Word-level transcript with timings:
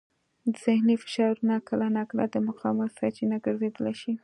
ذهني 0.63 0.95
فشارونه 1.03 1.55
کله 1.67 1.85
ناکله 1.95 2.25
د 2.29 2.35
مقاومت 2.47 2.89
سرچینه 2.97 3.37
ګرځېدای 3.45 3.93
شي. 4.01 4.13